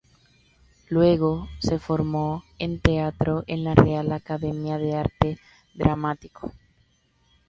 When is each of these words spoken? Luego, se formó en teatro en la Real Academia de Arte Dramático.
Luego, 0.89 1.47
se 1.59 1.77
formó 1.77 2.43
en 2.57 2.79
teatro 2.79 3.43
en 3.45 3.63
la 3.63 3.75
Real 3.75 4.11
Academia 4.13 4.79
de 4.79 4.95
Arte 4.95 5.37
Dramático. 5.75 6.51